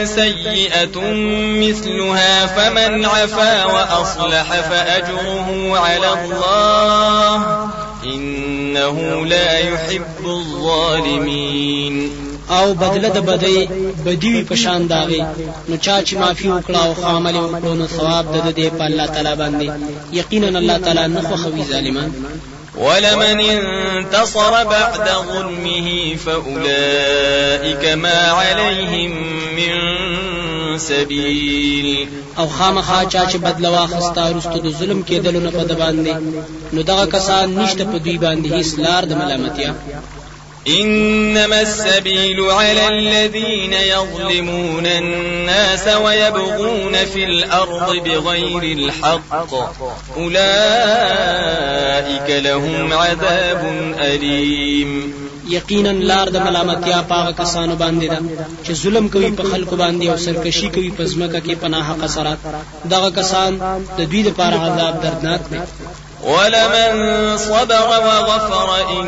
سيئة 0.05 0.99
مثلها 1.61 2.45
فمن 2.45 3.05
عفا 3.05 3.65
وأصلح 3.65 4.61
فأجره 4.61 5.79
على 5.79 6.07
الله 6.13 7.69
إنه 8.05 9.25
لا 9.25 9.57
يحب 9.59 10.25
الظالمين 10.25 12.20
او 12.57 12.73
بدله 12.73 13.09
د 13.17 13.19
بدی 13.29 13.59
بدی 14.05 14.33
په 14.49 14.55
شان 14.63 14.81
داغي 14.93 15.21
نو 15.69 15.75
چا 15.85 15.95
چې 16.07 16.13
معافي 16.21 16.47
وکړه 16.55 16.79
او 16.85 16.91
خامل 17.03 17.35
وکړو 17.41 17.73
نو 17.81 17.85
ثواب 17.97 18.25
د 18.35 18.37
دې 18.59 18.67
په 18.79 18.83
الله 18.89 19.05
تعالی 19.13 19.33
باندې 19.41 19.67
یقینا 20.19 20.47
الله 20.61 20.77
تعالی 20.85 21.05
نه 21.15 21.21
خو 21.27 21.35
خوي 21.43 21.63
ظالمان 21.71 22.09
ولمن 22.87 23.37
انتصر 23.97 24.53
بعد 24.73 25.07
ظلمه 25.33 25.87
فأولئك 26.25 27.83
ما 28.03 28.17
عليهم 28.41 29.11
من 29.57 29.73
سبيل 30.77 32.07
او 32.39 32.47
خامخا 32.47 32.99
چا 33.13 33.23
چې 33.31 33.35
بدل 33.45 33.65
واخستا 33.67 34.23
رستو 34.31 34.57
د 34.65 34.69
ظلم 34.79 34.99
کېدل 35.09 35.35
نه 35.45 35.49
په 35.57 35.63
د 35.69 35.71
باندې 35.81 36.13
نو 36.73 36.79
دغه 36.89 37.05
کسان 37.15 37.45
نشته 37.59 37.83
په 37.91 37.97
دوی 38.03 38.17
باندې 38.25 38.47
هیڅ 38.55 38.67
لار 38.83 39.03
د 39.07 39.11
ملامتیا 39.19 39.71
إنما 40.67 41.61
السبيل 41.61 42.41
على 42.41 42.87
الذين 42.87 43.73
يظلمون 43.73 44.85
الناس 44.85 45.87
ويبغون 45.87 46.95
في 47.13 47.23
الأرض 47.25 47.95
بغير 47.95 48.77
الحق 48.77 49.53
أولئك 50.17 52.43
لهم 52.45 52.93
عذاب 52.93 53.93
أليم 53.99 55.21
یقینا 55.49 55.89
لار 55.89 56.29
د 56.29 56.37
ملامتیا 56.45 57.01
پاغه 57.09 57.31
کسانو 57.37 57.75
باندې 57.77 58.09
ده 58.09 58.19
چې 58.65 58.71
ظلم 58.71 59.07
کوي 59.09 59.31
په 59.31 59.43
خلکو 59.51 59.75
باندې 59.75 60.09
او 60.09 60.17
سرکشي 60.17 60.69
کوي 60.69 60.91
په 60.99 61.01
ځمکه 61.05 61.39
کې 61.45 61.55
پناه 61.65 61.93
قصرات 62.03 62.37
دغه 62.85 63.09
کسان 63.09 63.59
د 63.97 64.01
دوی 64.01 64.23
لپاره 64.29 64.55
عذاب 64.67 65.01
دردناک 65.03 65.41
دی 65.51 65.57
ولمن 66.27 66.93
صبر 67.47 67.81
وغفر 67.87 68.69
ان 68.99 69.07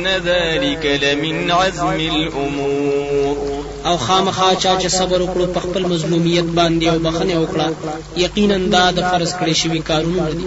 إن 0.00 0.06
ذلك 0.08 0.86
لمن 1.04 1.50
عزم 1.50 1.90
الأمور 2.00 3.60
او 3.86 3.96
خام 3.96 4.30
خامخا 4.30 4.54
چا 4.54 4.80
چې 4.82 4.86
صبر 4.86 5.22
وکړو 5.22 5.56
په 5.56 5.60
خپل 5.60 5.82
مظلومیت 5.86 6.44
باندې 6.44 6.86
او 6.88 6.98
بخنه 6.98 7.46
وکړه 7.46 7.72
یقینا 8.16 8.56
دا 8.56 8.90
د 8.90 9.00
فرض 9.10 9.34
کړي 9.34 9.52
شوی 9.52 9.78
کارونه 9.78 10.28
دي 10.30 10.44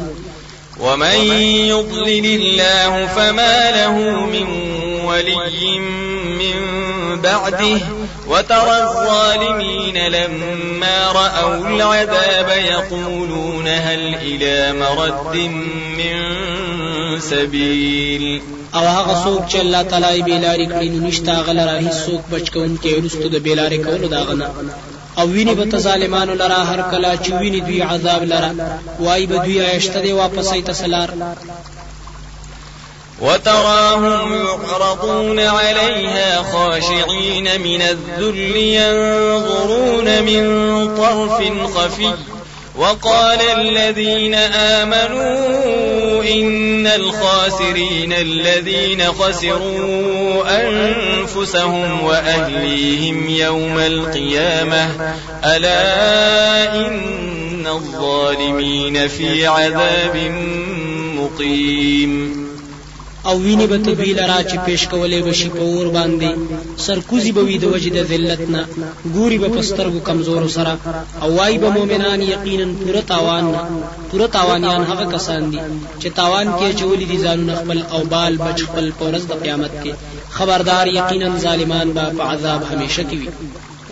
ومن 0.80 1.16
يضلل 1.72 2.26
الله 2.26 3.08
فما 3.08 3.72
له 3.72 4.26
من 4.26 4.48
ولي 5.06 5.80
من 6.40 6.66
بعده 7.24 7.78
وترى 8.28 8.78
الظالمين 8.84 9.98
لما 9.98 11.12
رأوا 11.12 11.56
العذاب 11.68 12.50
يقولون 12.72 13.68
هل 13.68 14.16
إلى 14.26 14.74
مرد 14.80 15.36
من 15.98 16.22
سبيل 17.20 18.42
او 18.76 18.86
هغه 18.88 19.16
څوک 19.24 19.42
چې 19.52 19.56
الله 19.56 19.82
تعالی 19.84 20.22
بیلاری 20.24 20.66
کړی 20.68 20.88
نو 20.94 21.08
نشتا 21.08 21.34
غل 21.46 21.60
راهي 21.70 21.90
څوک 22.06 22.22
بچکون 22.32 22.72
کې 22.84 22.94
ورستو 22.98 23.28
د 23.34 23.38
بیلاری 23.48 23.78
کولو 23.86 24.08
دا 24.16 24.22
غنه 24.30 24.48
او 25.20 25.28
ویني 25.36 25.56
به 25.56 25.78
ظالمانو 25.88 26.34
لرا 26.42 26.62
هر 26.72 26.82
کلا 26.92 27.14
چې 27.24 27.32
ویني 27.42 27.60
دوی 27.68 27.82
عذاب 27.82 28.24
لرا 28.34 28.52
وای 29.00 29.26
به 29.26 29.38
دوی 29.38 29.62
عیشته 29.70 30.00
دی 30.02 30.12
واپس 30.14 30.52
ایت 30.54 30.72
سلار 30.72 31.10
وتراهم 33.22 34.34
يعرضون 34.34 35.40
عليها 35.40 36.44
خاشعين 36.54 37.62
من 37.62 37.82
الذل 37.82 38.56
ينظرون 38.56 40.22
من 40.30 40.44
طرف 40.98 41.38
خفي 41.78 42.12
وقال 42.78 43.40
الذين 43.60 44.34
آمنوا 44.34 46.24
إن 46.24 46.88
الخاسرين 46.88 48.14
الذين 48.14 49.04
خسروا 49.08 50.44
أنفسهم 50.68 52.04
وأهليهم 52.04 53.30
يوم 53.30 53.78
القيامة 53.80 55.16
ألا 55.46 56.76
إن 56.88 57.68
الظالمين 57.68 59.08
في 59.08 59.48
عذاب 59.48 60.16
مقيم 61.16 62.43
او 63.26 63.40
ویني 63.42 63.68
به 63.68 63.78
تبیل 63.78 64.20
را 64.20 64.44
چې 64.44 64.56
پیش 64.66 64.88
کولې 64.88 65.24
بشي 65.28 65.50
په 65.50 65.60
اور 65.62 65.88
باندې 65.88 66.38
سرکوزی 66.78 67.32
به 67.32 67.42
وي 67.42 67.58
د 67.58 67.64
وجه 67.66 67.90
د 67.90 68.04
ذلت 68.08 68.40
نه 68.50 68.66
ګوري 69.16 69.38
به 69.40 69.48
پسترګو 69.48 70.04
کمزور 70.06 70.48
سره 70.48 70.78
او 71.22 71.36
وای 71.36 71.58
به 71.58 71.70
مؤمنان 71.70 72.22
یقینا 72.22 72.74
پوره 72.84 73.02
تاوان 73.08 73.44
نه 73.52 73.60
پوره 74.12 74.28
تاوانیان 74.28 74.84
هغه 74.84 75.12
کسان 75.18 75.50
دي 75.52 75.60
چې 76.00 76.08
تاوان 76.16 76.48
کې 76.48 76.76
چولې 76.82 77.04
دي 77.12 77.18
ځانونه 77.24 77.56
خپل 77.56 77.84
او 77.92 78.04
بال 78.04 78.38
بچ 78.38 78.62
خپل 78.64 78.92
پورز 79.00 79.28
د 79.28 79.34
قیامت 79.44 79.72
کې 79.84 79.94
خبردار 80.32 80.88
یقینا 80.88 81.38
ظالمان 81.38 81.94
به 81.94 82.02
عذاب 82.24 82.64
همیشه 82.74 83.04
کې 83.04 83.14
وي 83.14 83.30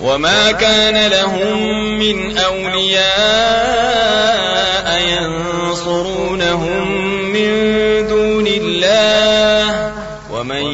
وما 0.02 0.52
كان 0.52 0.98
لهم 1.12 1.60
من 2.00 2.38
أولياء 2.38 5.00
ينصرونهم 5.02 7.11
من 7.32 8.08
دون 8.08 8.48
الله 8.48 9.94
ومن 10.34 10.66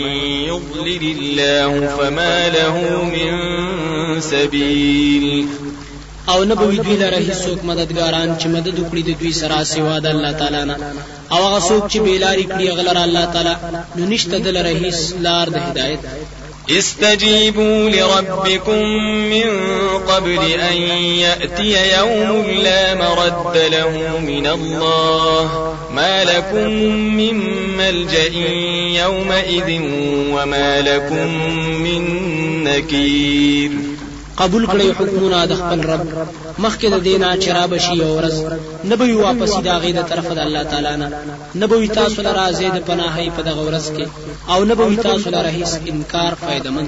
يضلل 0.48 1.16
الله 1.20 1.88
فما 1.98 2.50
له 2.50 3.04
من 3.04 3.42
سبيل 4.22 5.48
او 6.30 6.44
نه 6.44 6.56
به 6.56 6.66
دوی 6.78 6.96
لره 6.96 7.18
هیڅوک 7.20 7.64
مددګاران 7.64 8.38
چې 8.40 8.48
مدد 8.48 8.80
وکړي 8.80 9.02
د 9.06 9.20
دوی 9.20 9.34
سره 9.34 9.64
سوا 9.64 10.00
د 10.00 10.06
الله 10.08 10.32
تعالی 10.32 10.66
نه 10.66 10.76
او 11.32 11.38
هغه 11.48 11.60
څوک 11.60 11.92
چې 11.94 11.98
بیلاری 11.98 12.44
کړی 12.44 12.68
غلره 12.70 13.04
الله 13.04 13.26
تعالی 13.26 13.56
نو 13.96 14.06
نشته 14.06 14.38
د 14.38 14.48
لره 14.48 14.70
هیڅ 14.80 14.96
لار 15.22 15.50
د 15.50 15.58
هدایت 15.58 16.00
استجيبوا 16.70 17.90
لربكم 17.90 18.84
من 19.30 19.52
قبل 20.08 20.40
أن 20.72 20.78
يأتي 21.24 21.94
يوم 21.98 22.46
لا 22.64 22.96
مرد 22.96 23.58
له 23.58 23.90
من 24.20 24.48
الله 24.48 25.77
ما 25.98 26.24
لكم 26.24 26.70
من 27.18 27.36
ملجأ 27.78 28.30
يومئذ 29.04 29.82
وما 30.34 30.82
لكم 30.82 31.28
من 31.84 32.02
نكير 32.64 33.72
قبول 34.42 34.64
کړی 34.72 34.88
حکمونه 34.98 35.38
د 35.52 35.58
خپل 35.60 35.80
رب 35.94 36.08
مخکې 36.64 36.88
د 36.94 37.00
دینه 37.06 37.30
چراب 37.46 37.72
شي 37.86 37.96
او 38.08 38.10
ورځ 38.18 38.36
نه 38.92 38.96
به 39.02 39.10
واپس 39.22 39.54
د 39.68 39.78
هغه 39.78 39.96
د 39.98 40.02
طرف 40.12 40.28
د 40.40 40.42
الله 40.46 40.64
تعالی 40.72 40.96
نه 41.02 41.08
نه 41.62 41.66
به 41.72 41.88
تاسو 42.00 42.22
لپاره 42.28 42.52
زید 42.60 42.76
پناهي 42.90 43.26
په 43.40 43.48
دغه 43.50 43.62
ورځ 43.68 43.86
کې 43.96 44.06
او 44.56 44.60
نه 44.74 44.78
به 44.82 44.86
تاسو 45.10 45.30
لپاره 45.34 45.50
هیڅ 45.58 45.72
انکار 45.94 46.34
فائدمن 46.44 46.88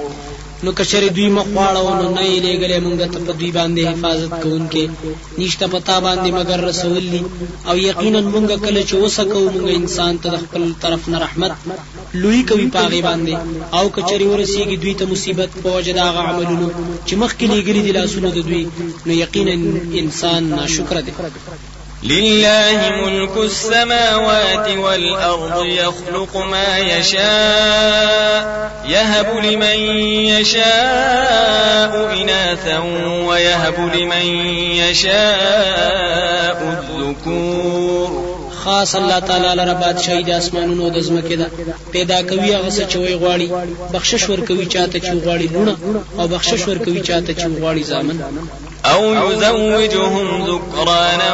نو 0.65 0.71
کشر 0.79 1.03
دوی 1.15 1.27
مخواړو 1.39 1.89
نو 1.99 2.07
نه 2.17 2.23
یې 2.31 2.37
لګلې 2.47 2.77
مونږ 2.85 2.99
ته 3.13 3.19
په 3.27 3.33
دوی 3.39 3.51
باندې 3.57 3.81
حفاظت 3.91 4.31
کوونکې 4.43 4.83
نشته 5.41 5.65
پتا 5.75 5.95
باندې 6.07 6.29
مگر 6.37 6.59
رسولي 6.69 7.21
او 7.69 7.75
یقینا 7.89 8.21
مونږ 8.33 8.49
کله 8.65 8.81
چې 8.89 8.95
وسکو 9.03 9.41
مونږ 9.55 9.67
انسان 9.79 10.13
ته 10.25 10.29
خپل 10.43 10.63
طرف 10.85 11.01
نه 11.13 11.17
رحمت 11.25 11.51
لوی 12.21 12.41
کوي 12.53 12.67
پاغي 12.77 13.01
باندې 13.07 13.35
او 13.81 13.83
کچري 13.97 14.27
ورسیږي 14.29 14.77
دوی 14.83 14.93
ته 15.03 15.11
مصیبت 15.15 15.49
پوجا 15.65 15.93
دا 16.01 16.07
عملونو 16.27 16.67
چې 17.07 17.13
مخکې 17.23 17.45
لګلې 17.53 17.81
دي 17.85 17.91
لاسونه 17.97 18.27
دوی 18.37 18.63
نو 19.05 19.13
یقینا 19.23 19.53
انسان 20.03 20.41
ناشکر 20.57 20.97
دی 21.05 21.11
لله 22.03 22.91
ملك 23.05 23.37
السماوات 23.37 24.69
والأرض 24.77 25.65
يخلق 25.65 26.37
ما 26.37 26.77
يشاء 26.77 28.71
يهب 28.87 29.43
لمن 29.43 29.95
يشاء 30.33 32.13
إناثا 32.21 32.79
ويهب 33.27 33.89
لمن 33.95 34.25
يشاء 34.81 36.85
الذكور 36.89 38.31
خاص 38.63 38.95
الله 38.95 39.19
تعالی 39.19 39.55
لره 39.55 39.73
بادشاہي 39.73 40.23
د 40.23 40.29
اسمانونو 40.29 40.89
د 40.89 40.97
ځمکې 41.03 41.33
ده 41.41 41.49
پیدا 41.93 42.21
کوي 42.21 42.55
هغه 42.55 42.69
څه 42.69 42.81
چې 42.91 42.95
وی 42.97 43.15
غواړي 43.19 43.49
بخشش 43.93 44.29
ورکوي 44.29 44.65
چاته 44.65 44.99
چې 44.99 45.21
غواړي 45.25 45.51
لونه 45.53 45.75
او 46.19 46.27
بخشش 46.27 46.67
ورکوي 46.67 47.01
چاته 47.01 47.33
چې 47.33 47.45
غواړي 47.61 47.83
ځامن 47.91 48.17
أو 48.93 49.13
يزوجهم 49.31 50.45
ذكرانا 50.45 51.33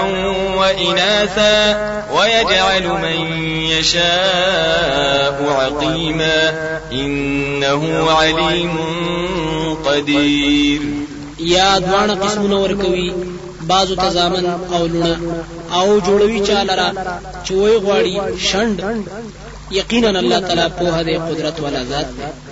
وإناثا 0.57 1.77
ويجعل 2.15 2.87
من 2.87 3.41
يشاء 3.45 5.45
عقيما 5.49 6.79
إنه 6.91 8.11
عليم 8.11 8.73
قدير 9.85 10.81
يا 11.39 11.79
دوانه 11.79 12.15
قسمونه 12.15 12.61
ورکوي 12.61 13.13
بازو 13.61 13.95
تزامن 13.95 14.45
او 14.73 14.85
لنا 14.85 15.19
او 15.73 15.99
جولوي 15.99 16.45
چالرا 16.45 16.93
چوئي 17.49 17.77
غواري 17.85 18.19
شند 18.51 19.03
يقينا 19.71 20.09
الله 20.19 20.39
تعالی 20.39 20.69
پوها 20.79 21.01
دي 21.01 21.17
قدرت 21.17 21.59
ولا 21.59 21.83
ذات 21.83 22.05
دي 22.05 22.23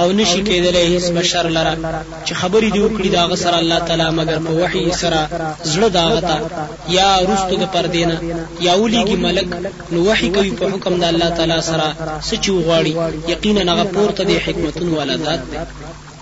او 0.00 0.10
نشي 0.18 0.40
کېدلای 0.48 0.86
هیڅ 0.92 1.04
بشر 1.18 1.46
لره 1.56 1.72
چې 2.26 2.32
خبرې 2.40 2.68
دی 2.74 2.80
وکړي 2.82 3.08
داغه 3.18 3.36
سره 3.42 3.56
الله 3.60 3.78
تعالی 3.90 4.08
مگر 4.18 4.38
په 4.46 4.52
وحي 4.52 4.92
سره 5.02 5.20
زړه 5.72 5.88
داغه 5.98 6.20
تا 6.20 6.36
یا 6.98 7.08
رستو 7.30 7.54
د 7.62 7.72
پردینا 7.76 8.16
یا 8.66 8.74
وليږي 8.82 9.16
ملک 9.26 9.48
نو 9.92 9.98
وحي 10.08 10.28
کوي 10.36 10.50
په 10.58 10.64
حکم 10.72 10.94
د 11.02 11.12
الله 11.12 11.30
تعالی 11.38 11.60
سره 11.70 11.86
سچو 12.28 12.54
غواړي 12.66 12.92
یقینا 13.32 13.62
هغه 13.72 13.84
پورته 13.94 14.22
دی 14.30 14.36
حکمتون 14.46 14.88
ولا 14.98 15.16
ذات 15.24 15.42
دی 15.50 15.56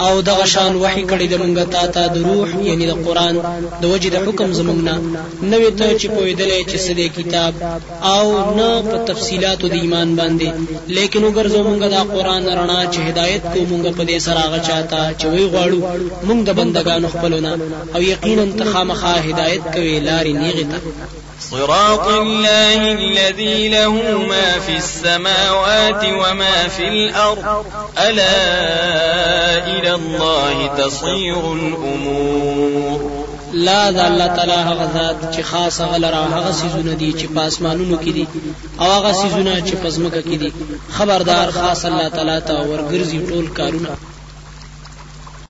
او 0.00 0.20
دغه 0.20 0.44
شان 0.52 0.76
وحي 0.82 1.02
کړی 1.10 1.26
د 1.32 1.36
مونږه 1.42 1.64
تا 1.74 1.84
ته 1.94 2.02
د 2.14 2.16
روح 2.28 2.48
یعنی 2.68 2.86
د 2.90 2.94
قران 3.06 3.34
د 3.82 3.84
وجه 3.92 4.10
د 4.12 4.16
حکم 4.26 4.50
زمونږه 4.58 4.94
نوې 5.52 5.70
ته 5.78 5.86
چې 6.00 6.06
پویدلې 6.16 6.60
چې 6.70 6.76
سده 6.86 7.06
کتاب 7.16 7.52
او 8.14 8.24
نه 8.58 8.68
په 8.90 8.96
تفصيلاتو 9.10 9.66
د 9.72 9.74
ایمان 9.82 10.10
باندې 10.20 10.48
لیکن 10.96 11.22
وګر 11.26 11.46
زمونږه 11.56 11.86
د 11.94 11.96
قران 12.14 12.42
رڼا 12.58 12.80
چې 12.94 12.98
هدایت 13.08 13.42
کو 13.52 13.58
مونږه 13.70 13.92
په 13.98 14.02
دې 14.10 14.18
سره 14.26 14.38
هغه 14.46 14.58
چاته 14.68 15.02
چې 15.20 15.26
وی 15.32 15.44
غواړو 15.52 15.80
مونږ 16.28 16.40
د 16.44 16.50
بندگانو 16.60 17.12
خپلونه 17.14 17.50
او 17.94 18.00
یقینا 18.12 18.46
ته 18.58 18.64
خامخا 18.72 19.14
هدایت 19.28 19.64
کوي 19.74 19.96
لارې 20.06 20.32
نیغه 20.42 20.64
ته 20.70 20.78
صراط 21.50 22.06
الله 22.06 22.92
الذي 22.92 23.68
له 23.68 23.90
ما 24.28 24.58
في 24.58 24.76
السماوات 24.76 26.04
وما 26.04 26.68
في 26.68 26.88
الأرض 26.88 27.64
ألا 27.98 28.32
إلى 29.66 29.94
الله 29.94 30.66
تصير 30.78 31.40
الأمور 31.52 33.22
لا 33.52 33.90
د 33.90 33.98
الله 33.98 34.26
تعالى 34.26 34.52
هغه 34.52 34.86
ذات 34.94 35.36
چې 35.36 35.40
خاص 35.42 35.80
هغه 35.80 35.98
لره 35.98 36.16
هغه 36.36 36.52
سيزونه 36.52 36.92
دي 36.94 37.12
چې 37.12 37.36
پاسمانونو 37.36 37.98
کې 37.98 38.08
دي 38.08 38.26
او 38.80 38.84
هغه 38.86 39.12
سيزونه 39.12 39.60
چې 39.66 39.74
پزمکه 39.84 40.22
کې 40.22 40.36
دي 40.42 40.52
خبردار 40.92 41.50
خاص 41.50 41.84
الله 41.84 42.08
تعالی 42.08 42.40
ته 42.40 42.62
ورګرځي 42.64 43.28
ټول 43.30 43.48
کارونه 43.56 44.11